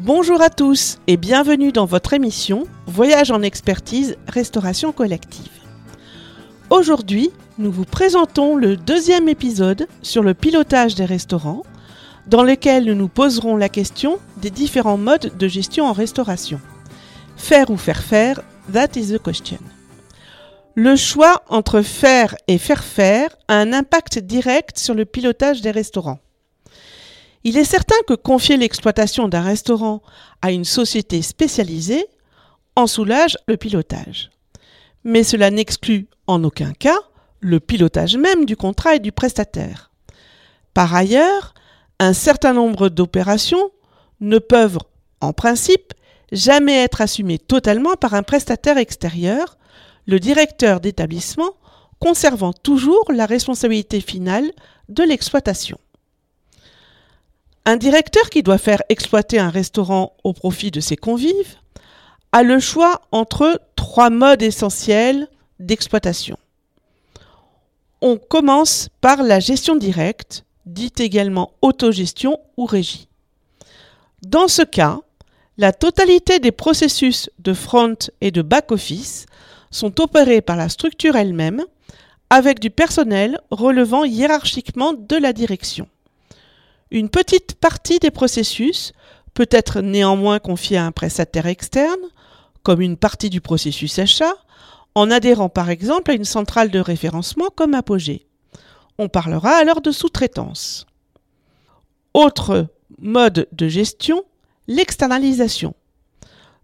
Bonjour 0.00 0.42
à 0.42 0.50
tous 0.50 0.98
et 1.06 1.16
bienvenue 1.16 1.72
dans 1.72 1.86
votre 1.86 2.12
émission 2.12 2.64
Voyage 2.86 3.30
en 3.30 3.40
expertise 3.40 4.18
restauration 4.28 4.92
collective. 4.92 5.48
Aujourd'hui, 6.68 7.30
nous 7.56 7.72
vous 7.72 7.86
présentons 7.86 8.56
le 8.56 8.76
deuxième 8.76 9.26
épisode 9.26 9.88
sur 10.02 10.22
le 10.22 10.34
pilotage 10.34 10.96
des 10.96 11.06
restaurants, 11.06 11.62
dans 12.26 12.42
lequel 12.42 12.84
nous 12.84 12.94
nous 12.94 13.08
poserons 13.08 13.56
la 13.56 13.70
question 13.70 14.18
des 14.36 14.50
différents 14.50 14.98
modes 14.98 15.32
de 15.34 15.48
gestion 15.48 15.86
en 15.86 15.92
restauration. 15.92 16.60
Faire 17.38 17.70
ou 17.70 17.78
faire 17.78 18.02
faire, 18.02 18.42
that 18.74 18.98
is 18.98 19.14
the 19.14 19.22
question. 19.22 19.58
Le 20.74 20.94
choix 20.94 21.42
entre 21.48 21.80
faire 21.80 22.36
et 22.48 22.58
faire 22.58 22.84
faire 22.84 23.34
a 23.48 23.54
un 23.54 23.72
impact 23.72 24.18
direct 24.18 24.78
sur 24.78 24.92
le 24.92 25.06
pilotage 25.06 25.62
des 25.62 25.70
restaurants. 25.70 26.18
Il 27.48 27.56
est 27.56 27.64
certain 27.64 27.94
que 28.08 28.14
confier 28.14 28.56
l'exploitation 28.56 29.28
d'un 29.28 29.40
restaurant 29.40 30.02
à 30.42 30.50
une 30.50 30.64
société 30.64 31.22
spécialisée 31.22 32.04
en 32.74 32.88
soulage 32.88 33.36
le 33.46 33.56
pilotage. 33.56 34.32
Mais 35.04 35.22
cela 35.22 35.52
n'exclut 35.52 36.08
en 36.26 36.42
aucun 36.42 36.72
cas 36.72 36.98
le 37.38 37.60
pilotage 37.60 38.16
même 38.16 38.46
du 38.46 38.56
contrat 38.56 38.96
et 38.96 38.98
du 38.98 39.12
prestataire. 39.12 39.92
Par 40.74 40.92
ailleurs, 40.92 41.54
un 42.00 42.14
certain 42.14 42.52
nombre 42.52 42.88
d'opérations 42.88 43.70
ne 44.18 44.40
peuvent, 44.40 44.78
en 45.20 45.32
principe, 45.32 45.94
jamais 46.32 46.82
être 46.82 47.00
assumées 47.00 47.38
totalement 47.38 47.94
par 47.94 48.14
un 48.14 48.24
prestataire 48.24 48.76
extérieur, 48.76 49.56
le 50.06 50.18
directeur 50.18 50.80
d'établissement 50.80 51.52
conservant 52.00 52.52
toujours 52.52 53.04
la 53.14 53.24
responsabilité 53.24 54.00
finale 54.00 54.50
de 54.88 55.04
l'exploitation. 55.04 55.78
Un 57.68 57.76
directeur 57.76 58.30
qui 58.30 58.44
doit 58.44 58.58
faire 58.58 58.80
exploiter 58.88 59.40
un 59.40 59.50
restaurant 59.50 60.12
au 60.22 60.32
profit 60.32 60.70
de 60.70 60.78
ses 60.78 60.96
convives 60.96 61.56
a 62.30 62.44
le 62.44 62.60
choix 62.60 63.02
entre 63.10 63.60
trois 63.74 64.08
modes 64.08 64.42
essentiels 64.42 65.26
d'exploitation. 65.58 66.38
On 68.00 68.18
commence 68.18 68.88
par 69.00 69.24
la 69.24 69.40
gestion 69.40 69.74
directe, 69.74 70.44
dite 70.64 71.00
également 71.00 71.54
autogestion 71.60 72.38
ou 72.56 72.66
régie. 72.66 73.08
Dans 74.22 74.46
ce 74.46 74.62
cas, 74.62 75.00
la 75.58 75.72
totalité 75.72 76.38
des 76.38 76.52
processus 76.52 77.30
de 77.40 77.52
front 77.52 77.96
et 78.20 78.30
de 78.30 78.42
back-office 78.42 79.26
sont 79.72 80.00
opérés 80.00 80.40
par 80.40 80.54
la 80.54 80.68
structure 80.68 81.16
elle-même, 81.16 81.64
avec 82.30 82.60
du 82.60 82.70
personnel 82.70 83.40
relevant 83.50 84.04
hiérarchiquement 84.04 84.92
de 84.92 85.16
la 85.16 85.32
direction. 85.32 85.88
Une 86.96 87.10
petite 87.10 87.56
partie 87.56 87.98
des 87.98 88.10
processus 88.10 88.94
peut 89.34 89.48
être 89.50 89.82
néanmoins 89.82 90.38
confiée 90.38 90.78
à 90.78 90.86
un 90.86 90.92
prestataire 90.92 91.44
externe, 91.44 92.00
comme 92.62 92.80
une 92.80 92.96
partie 92.96 93.28
du 93.28 93.42
processus 93.42 93.98
achat, 93.98 94.32
en 94.94 95.10
adhérant 95.10 95.50
par 95.50 95.68
exemple 95.68 96.10
à 96.10 96.14
une 96.14 96.24
centrale 96.24 96.70
de 96.70 96.78
référencement 96.78 97.50
comme 97.54 97.74
Apogée. 97.74 98.26
On 98.96 99.10
parlera 99.10 99.50
alors 99.56 99.82
de 99.82 99.90
sous-traitance. 99.90 100.86
Autre 102.14 102.68
mode 102.98 103.46
de 103.52 103.68
gestion, 103.68 104.24
l'externalisation. 104.66 105.74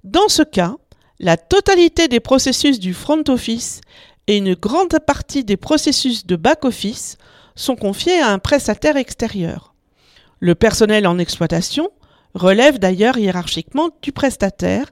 Dans 0.03 0.31
ce 0.31 0.43
cas, 0.43 0.77
la 1.21 1.37
totalité 1.37 2.09
des 2.09 2.21
processus 2.21 2.81
du 2.81 2.95
front 2.95 3.23
office 3.29 3.83
et 4.29 4.39
une 4.39 4.55
grande 4.55 4.99
partie 5.07 5.45
des 5.45 5.59
processus 5.59 6.27
de 6.27 6.37
back 6.37 6.65
office 6.65 7.19
sont 7.55 7.77
confiés 7.77 8.19
à 8.19 8.31
un 8.31 8.39
prestataire 8.39 8.97
extérieur. 8.97 9.72
Le 10.43 10.57
personnel 10.57 11.07
en 11.07 11.21
exploitation 11.21 11.89
relève 12.35 12.81
d'ailleurs 12.81 13.17
hiérarchiquement 13.17 13.91
du 14.03 14.11
prestataire 14.11 14.91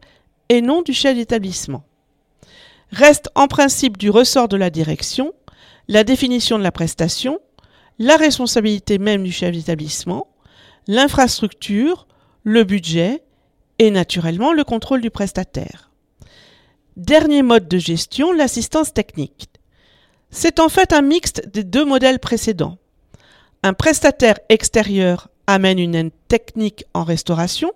et 0.48 0.60
non 0.62 0.82
du 0.82 0.92
chef 0.92 1.16
d'établissement. 1.16 1.83
Reste 2.92 3.30
en 3.34 3.48
principe 3.48 3.98
du 3.98 4.10
ressort 4.10 4.46
de 4.46 4.56
la 4.56 4.70
direction 4.70 5.33
la 5.89 6.05
définition 6.05 6.56
de 6.56 6.62
la 6.62 6.70
prestation, 6.70 7.40
la 7.98 8.16
responsabilité 8.16 8.98
même 8.98 9.24
du 9.24 9.33
chef 9.33 9.52
d'établissement, 9.52 10.28
l'infrastructure, 10.86 12.06
le 12.44 12.62
budget 12.62 13.24
et 13.80 13.90
naturellement 13.90 14.52
le 14.52 14.62
contrôle 14.62 15.00
du 15.00 15.10
prestataire. 15.10 15.90
Dernier 16.96 17.42
mode 17.42 17.66
de 17.66 17.78
gestion, 17.78 18.30
l'assistance 18.30 18.94
technique. 18.94 19.48
C'est 20.30 20.60
en 20.60 20.68
fait 20.68 20.92
un 20.92 21.02
mixte 21.02 21.48
des 21.48 21.64
deux 21.64 21.84
modèles 21.84 22.20
précédents. 22.20 22.78
Un 23.64 23.72
prestataire 23.72 24.39
extérieur 24.48 25.30
amène 25.46 25.78
une 25.78 25.95
aide 25.95 26.12
technique 26.28 26.84
en 26.95 27.05
restauration, 27.05 27.73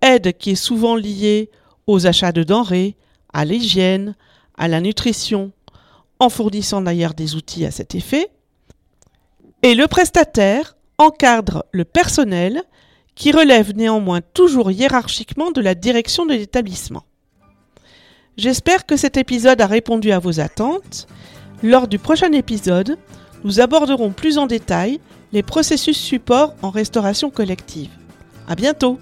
aide 0.00 0.36
qui 0.36 0.50
est 0.50 0.54
souvent 0.54 0.96
liée 0.96 1.50
aux 1.86 2.06
achats 2.06 2.32
de 2.32 2.42
denrées, 2.42 2.96
à 3.32 3.44
l'hygiène, 3.44 4.14
à 4.56 4.68
la 4.68 4.80
nutrition, 4.80 5.52
en 6.18 6.28
fournissant 6.28 6.82
d'ailleurs 6.82 7.14
des 7.14 7.34
outils 7.34 7.64
à 7.64 7.70
cet 7.70 7.94
effet. 7.94 8.28
Et 9.62 9.74
le 9.74 9.86
prestataire 9.86 10.76
encadre 10.98 11.64
le 11.72 11.84
personnel 11.84 12.62
qui 13.14 13.32
relève 13.32 13.74
néanmoins 13.74 14.20
toujours 14.20 14.70
hiérarchiquement 14.70 15.50
de 15.50 15.60
la 15.60 15.74
direction 15.74 16.26
de 16.26 16.34
l'établissement. 16.34 17.04
J'espère 18.36 18.86
que 18.86 18.96
cet 18.96 19.16
épisode 19.16 19.60
a 19.60 19.66
répondu 19.66 20.10
à 20.12 20.18
vos 20.18 20.40
attentes. 20.40 21.06
Lors 21.62 21.86
du 21.86 21.98
prochain 21.98 22.32
épisode, 22.32 22.96
nous 23.44 23.60
aborderons 23.60 24.10
plus 24.10 24.38
en 24.38 24.46
détail 24.46 25.00
les 25.32 25.42
processus 25.42 25.98
support 25.98 26.54
en 26.62 26.70
restauration 26.70 27.30
collective. 27.30 27.90
À 28.48 28.54
bientôt! 28.54 28.98